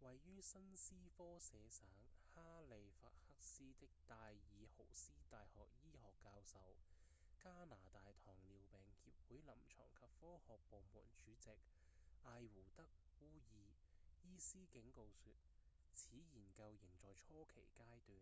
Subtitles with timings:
[0.00, 1.86] 位於新斯科舍省
[2.34, 6.58] 哈利法克斯的戴爾豪斯大學醫學教授、
[7.40, 11.50] 加拿大糖尿病協會臨床及科學部門主席
[12.24, 12.82] 埃胡德·
[13.22, 13.68] 烏爾
[14.24, 15.36] ehud ur 醫師警告說
[15.94, 18.18] 此研究仍在初期階段